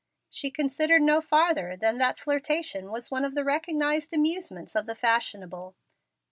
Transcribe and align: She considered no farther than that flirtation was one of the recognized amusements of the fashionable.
She 0.31 0.49
considered 0.49 1.03
no 1.03 1.21
farther 1.21 1.77
than 1.77 1.99
that 1.99 2.17
flirtation 2.19 2.89
was 2.89 3.11
one 3.11 3.23
of 3.23 3.35
the 3.35 3.43
recognized 3.43 4.11
amusements 4.15 4.73
of 4.75 4.87
the 4.87 4.95
fashionable. 4.95 5.75